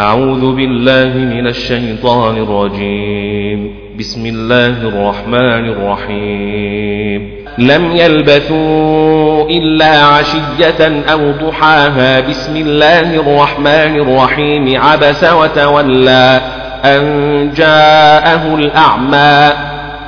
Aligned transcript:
أعوذ 0.00 0.54
بالله 0.54 1.18
من 1.18 1.46
الشيطان 1.46 2.36
الرجيم. 2.36 3.74
بسم 3.98 4.26
الله 4.26 4.66
الرحمن 4.66 5.68
الرحيم. 5.68 7.30
لم 7.58 7.96
يلبثوا 7.96 9.48
إلا 9.50 10.04
عشية 10.04 11.02
أو 11.12 11.30
ضحاها. 11.30 12.20
بسم 12.20 12.56
الله 12.56 13.14
الرحمن 13.14 14.00
الرحيم. 14.00 14.80
عبس 14.80 15.24
وتولى 15.24 16.40
أن 16.84 17.50
جاءه 17.56 18.54
الأعمى. 18.54 19.52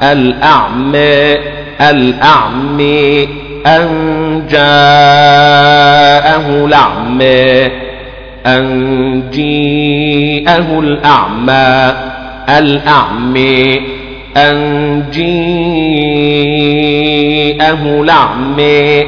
الأعمى 0.02 1.36
الأعمى 1.80 3.28
أن 3.66 4.42
جاءه 4.50 4.66
الأعمى. 6.64 7.89
أن 8.46 9.30
جيءه 9.30 10.80
الأعمى 10.80 11.94
الأعمى 12.58 13.80
أن 14.36 15.04
جيءه 15.12 16.40
الأعمى 18.02 19.04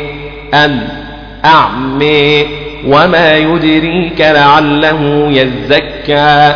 الأعمى 0.55 2.45
وما 2.87 3.37
يدريك 3.37 4.21
لعله 4.21 5.31
يزكى 5.31 6.55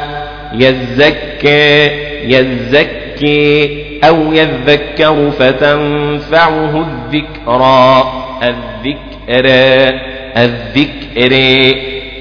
يزكى 0.55 1.91
يزكي 2.25 3.87
أو 4.05 4.33
يذكر 4.33 5.31
فتنفعه 5.31 6.87
الذكرى 6.87 8.13
الذكرى 8.43 9.91
الذكر 10.37 11.33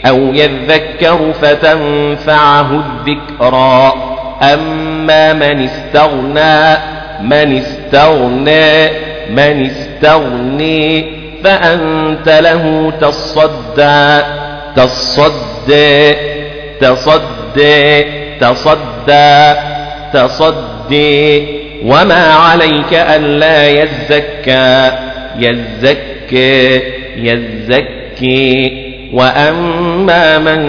أو 0.07 0.33
يذكر 0.33 1.33
فتنفعه 1.41 2.83
الذكرى. 2.85 3.93
أما 4.53 5.33
من 5.33 5.63
استغنى 5.63 6.77
من 7.21 7.57
استغنى 7.57 8.89
من 9.29 9.65
استغني 9.65 11.05
فأنت 11.43 12.29
له 12.29 12.93
تصدى. 13.01 14.25
تصدى 14.75 16.15
تصدى 16.81 18.05
تصدى 18.39 19.53
تصدي. 20.13 21.47
وما 21.83 22.33
عليك 22.33 22.93
ألا 22.93 23.67
يزكى. 23.69 24.91
يزكى 25.39 26.81
يزكي. 27.17 28.84
وأما 29.15 30.37
من 30.39 30.61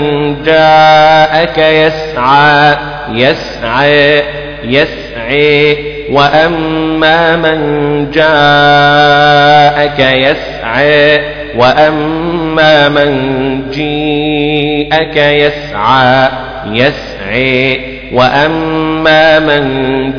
جاءك 0.43 1.59
يسعى 1.59 2.77
يسعى 3.13 4.23
يسعي. 4.65 5.77
وأما 6.11 7.37
من 7.37 8.11
جاءك 8.11 10.01
يسعى 10.01 11.21
وأما 11.57 12.89
من 12.89 13.71
جيءك 13.71 15.17
يسعى 15.17 16.29
يسعي. 16.67 17.81
وأما 18.13 19.39
من 19.39 19.65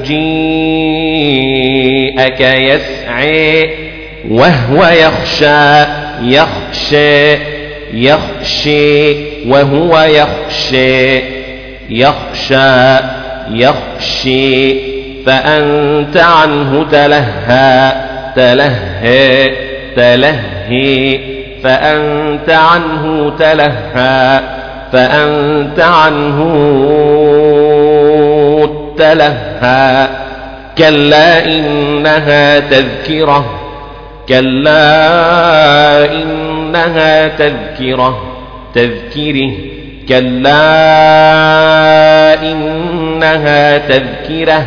جيءك 0.03 1.31
يسعي 2.42 3.70
وهو 4.30 4.83
يخشى 4.86 5.86
يخشى. 6.22 7.56
يخشي 7.93 9.16
وهو 9.49 9.99
يخشي 9.99 11.21
يخشى 11.89 12.99
يخشي 13.52 14.75
فأنت 15.25 16.17
عنه 16.17 16.85
تلهى 16.91 17.91
تلهى 18.35 19.52
تلهي 19.95 21.20
فأنت 21.64 22.49
عنه 22.49 23.33
تلهى 23.39 24.39
فأنت 24.92 25.80
عنه 25.80 26.37
تلهى. 28.97 30.08
كلا 30.77 31.45
إنها 31.45 32.59
تذكرة 32.59 33.45
كلا 34.30 36.05
إنها 36.86 37.27
تذكرة 37.27 38.21
تذكره. 38.73 39.52
كلا 40.10 40.52
إنها 42.52 43.77
تذكرة 43.77 44.65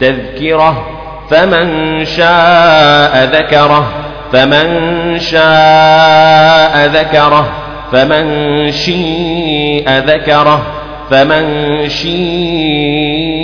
تذكرة. 0.00 0.86
فمن 1.30 2.04
شاء 2.04 3.24
ذكره 3.24 3.86
فمن 4.32 5.18
شاء 5.18 6.86
ذكره. 6.86 7.48
فمن 7.92 8.26
شيء 8.72 9.90
ذكره 9.90 10.62
فمن 11.10 11.44
شيء 11.88 13.34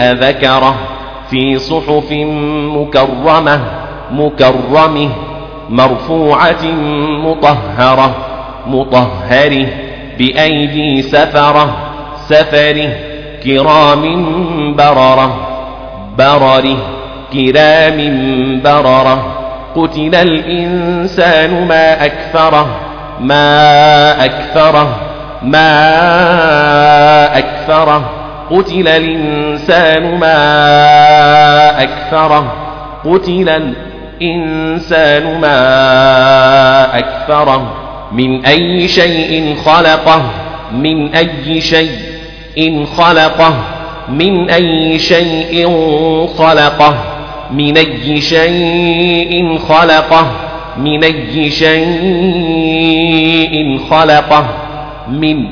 ذكره. 0.00 0.74
في 1.30 1.58
صحف 1.58 2.12
مكرمة 2.12 3.60
مكرمة. 4.10 5.27
مرفوعة 5.68 6.64
مطهرة 7.24 8.16
مطهرة 8.66 9.66
بأيدي 10.18 11.02
سفرة 11.02 11.76
سفره 12.28 12.92
كرام 13.44 14.04
بررة 14.76 15.48
برره 16.18 16.76
كرام 17.32 17.98
بررة. 18.64 19.38
قتل 19.76 20.14
الإنسان 20.14 21.66
ما 21.68 22.04
أكثره 22.04 22.66
ما 23.20 24.24
أكثره 24.24 24.96
ما 25.42 25.78
أكثره 27.38 28.10
قتل 28.50 28.88
الإنسان 28.88 30.18
ما 30.18 31.82
أكثره 31.82 32.52
قتل 33.04 33.48
الإنسان 34.22 35.40
ما 35.40 36.98
أكثره 36.98 37.74
من 38.12 38.46
أي 38.46 38.88
شيء 38.88 39.56
خلقه 39.64 40.22
من 40.72 41.14
أي 41.14 41.60
شيء 41.60 41.90
إن 42.58 42.86
خلقه 42.86 43.54
من 44.08 44.50
أي 44.50 44.98
شيء 44.98 45.68
خلقه 46.38 46.94
من 47.50 47.76
أي 47.76 48.20
شيء 48.20 49.58
خلقه 49.58 50.26
من 50.76 51.04
أي 51.04 51.50
شيء 51.50 52.58
خلقه 53.90 54.46
من 55.08 55.46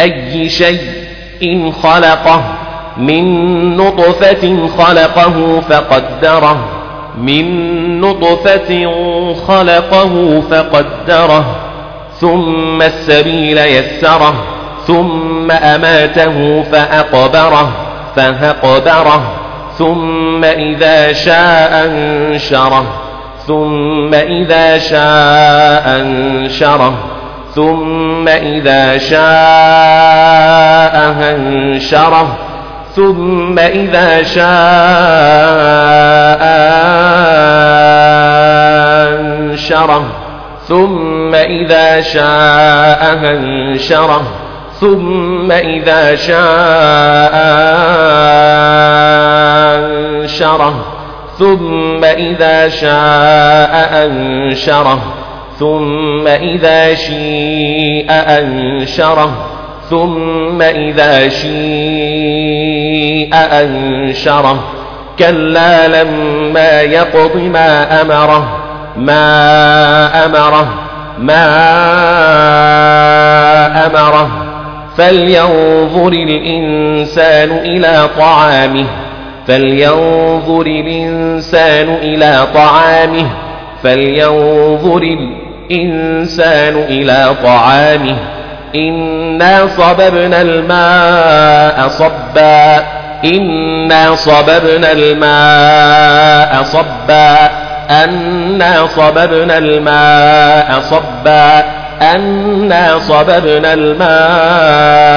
أي 0.00 0.48
شيء 0.48 1.72
خلقه 1.82 2.44
من 2.96 3.76
نطفة 3.76 4.68
خلقه 4.78 5.60
فقدره. 5.60 6.79
من 7.18 8.00
نطفة 8.00 8.92
خلقه 9.48 10.40
فقدره 10.50 11.44
ثم 12.20 12.82
السبيل 12.82 13.58
يسره 13.58 14.34
ثم 14.86 15.50
أماته 15.50 16.62
فأقبره 16.62 17.72
فهقبره 18.16 19.22
ثم 19.78 20.44
إذا 20.44 21.12
شاء 21.12 21.86
أنشره 21.86 22.84
ثم 23.46 24.14
إذا 24.14 24.78
شاء 24.78 26.00
أنشره 26.00 26.94
ثم 27.54 28.28
إذا 28.28 28.98
شاء 28.98 29.20
أنشره. 31.30 32.49
ثم 32.96 33.58
إذا 33.58 34.22
شاء 34.22 34.50
أنشره. 39.10 40.04
ثم 40.68 41.34
إذا 41.34 42.00
شاء 42.00 43.18
أنشره. 43.24 44.22
ثم 44.80 45.52
إذا 45.52 46.14
شاء 46.14 47.34
أنشره. 49.76 50.84
ثم 51.38 52.04
إذا 52.04 52.68
شاء 52.68 54.04
أنشره. 54.06 55.00
ثم 55.58 56.26
إذا 56.26 56.94
شيء 56.94 58.06
أنشره. 58.10 59.49
ثم 59.90 60.62
إذا 60.62 61.28
شيء 61.28 61.50
أنشره. 63.34 64.64
كلا 65.18 66.02
لما 66.02 66.80
يقض 66.80 67.36
ما 67.36 68.00
أمره 68.02 68.58
ما 68.96 70.26
أمره 70.26 70.74
ما 71.18 71.46
أمره. 73.86 74.46
فلينظر 74.96 76.08
الإنسان 76.08 77.50
إلى 77.50 78.08
طعامه 78.18 78.86
فلينظر 79.46 80.66
الإنسان 80.66 81.94
إلى 82.02 82.46
طعامه 82.54 83.26
فلينظر 83.82 85.02
الإنسان 85.02 86.76
إلى 86.88 87.34
طعامه. 87.42 88.16
إنا 88.74 89.66
صببنا 89.66 90.42
الماء 90.42 91.88
صبا 91.88 92.84
إنا 93.24 94.14
صببنا 94.14 94.92
الماء 94.92 96.62
صبا 96.62 97.50
أنا 97.90 98.86
صببنا 98.86 99.58
الماء 99.58 100.80
صبا 100.80 101.64
أنا 102.02 102.98
صببنا 102.98 103.74
الماء 103.74 105.14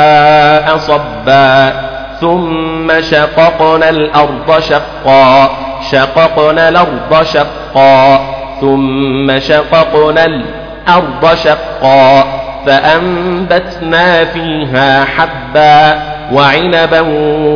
صبا 0.77 1.73
ثم 2.21 3.01
شققنا 3.01 3.89
الأرض 3.89 4.59
شقا 4.59 5.49
شققنا 5.91 6.69
الأرض 6.69 7.23
شقا 7.23 8.19
ثم 8.61 9.39
شققنا 9.39 10.25
الأرض 10.25 11.35
شقا 11.35 12.42
فأنبتنا 12.65 14.25
فيها 14.25 15.05
حبا 15.05 16.01
وعنبا 16.33 17.01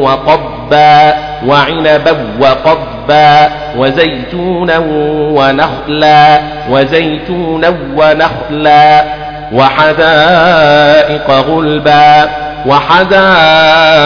وقضبا 0.03 1.13
وعنبا 1.47 2.15
وقضبا 2.39 3.49
وزيتونا 3.77 4.77
ونخلا 5.37 6.39
وزيتونا 6.69 7.73
ونخلا 7.95 9.03
وحدائق 9.53 11.29
غلبا 11.31 12.29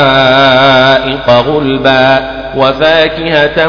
وحدائق 0.01 1.29
غلبا 1.29 2.19
وفاكهة 2.57 3.67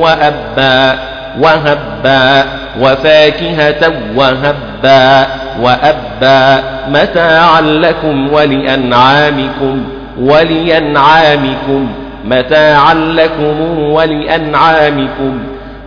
وأبا 0.00 0.98
وهبا 1.40 2.44
وفاكهة 2.80 3.92
وهبا 4.16 5.26
وأبا 5.60 6.62
متاعا 6.88 7.60
لكم 7.60 8.32
ولأنعامكم 8.32 9.84
ولأنعامكم 10.20 11.88
متاعا 12.24 12.94
لكم 12.94 13.78
ولأنعامكم. 13.78 15.38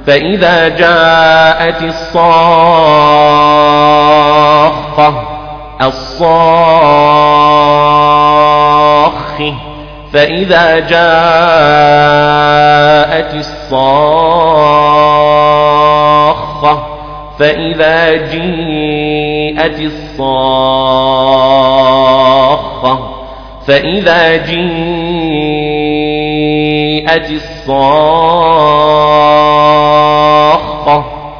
فإذا 0.07 0.67
جاءت 0.67 1.81
الصاخة 1.83 2.65
الصاخة 5.81 7.15
فإذا 10.13 10.79
جاءت 10.79 10.95
الصاخة 13.33 14.35
فإذا 17.39 18.11
جيءت 19.55 19.79
الصاخة 19.79 20.35
فإذا 23.67 24.35
جيءت 24.45 24.51
الصاخة 27.31 28.25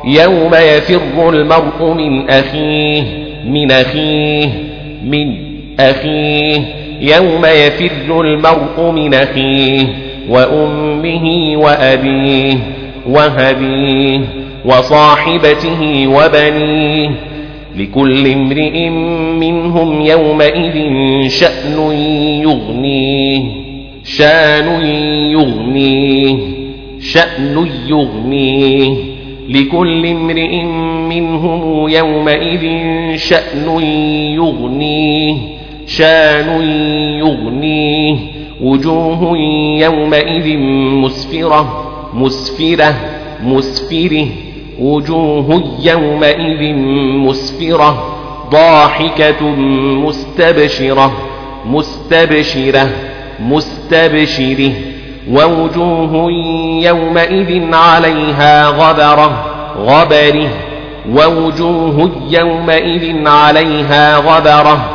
يوم 0.06 0.56
يفر 0.56 1.30
المرء 1.30 1.94
من 1.94 2.30
أخيه 2.30 3.04
من 3.46 3.72
أخيه 3.72 4.50
من 5.04 5.36
أخيه. 5.80 6.62
يوم 7.02 7.46
يفر 7.46 8.22
المرء 8.22 8.92
من 8.92 9.14
أخيه 9.14 9.88
وأمه 10.30 11.58
وأبيه 11.58 12.58
وهبيه 13.10 14.20
وصاحبته 14.66 16.08
وبنيه. 16.08 17.10
لكل 17.78 18.28
امرئ 18.28 18.90
منهم 19.40 20.02
يومئذ 20.02 20.78
شأن 21.28 21.92
يغنيه 22.42 23.42
شان 24.04 24.86
يغنيه 25.32 26.38
شأن 27.00 27.68
يغنيه. 27.88 28.96
لكل 29.50 30.06
امرئ 30.06 30.64
منهم 31.10 31.90
يومئذ 31.90 32.62
شأن 33.16 33.84
يغنيه 34.36 35.36
شان 35.88 36.62
يغنيه. 37.20 38.16
وجوه 38.62 39.38
يومئذ 39.80 40.58
مسفرة 41.04 41.92
مسفرة 42.14 42.96
مسفره. 43.44 44.28
وجوه 44.80 45.64
يومئذ 45.80 46.76
مسفرة 47.18 48.04
ضاحكة 48.52 49.46
مستبشرة 50.06 51.12
مستبشرة 51.66 52.90
مستبشرة 53.40 54.72
ووجوه 55.32 56.32
يومئذ 56.84 57.74
عليها 57.74 58.68
غبرة 58.68 59.46
غبره 59.78 60.50
ووجوه 61.10 62.12
يومئذ 62.30 63.28
عليها 63.28 64.18
غبرة 64.18 64.86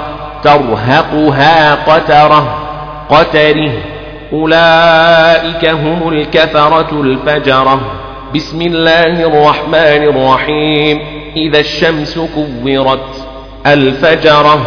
ترهقها 0.42 1.74
قترة 1.74 2.54
قتره 3.10 3.72
أولئك 4.32 5.64
هم 5.66 6.08
الكفرة 6.08 7.00
الفجرة. 7.00 7.80
بسم 8.34 8.62
الله 8.62 9.26
الرحمن 9.26 10.02
الرحيم. 10.12 10.98
إذا 11.36 11.60
الشمس 11.60 12.18
كورت 12.34 13.26
الفجرة 13.66 14.66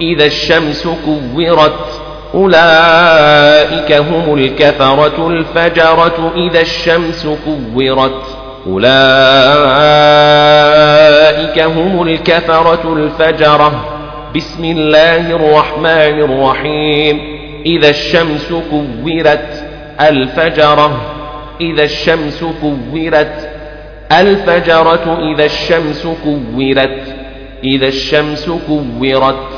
إذا 0.00 0.24
الشمس 0.24 0.88
كورت 1.06 2.00
أولئك 2.34 3.92
هم 3.92 4.34
الكفرة 4.34 5.28
الفجرة 5.28 6.32
إذا 6.36 6.60
الشمس 6.60 7.28
كورت. 7.44 8.22
أولئك 8.66 8.88
هم 11.58 12.02
الكفرة 12.02 12.92
الفجرة 12.96 13.72
بسم 14.36 14.64
الله 14.64 15.30
الرحمن 15.30 16.20
الرحيم. 16.28 17.20
إذا 17.66 17.88
الشمس 17.88 18.52
كورت 18.70 19.64
الفجرة 20.00 21.13
إذا 21.60 21.82
الشمس 21.82 22.44
كورت. 22.60 23.50
الفجرة 24.12 25.34
إذا 25.34 25.44
الشمس 25.44 26.06
كورت. 26.24 27.16
إذا 27.64 27.86
الشمس 27.86 28.50
كورت. 28.66 29.53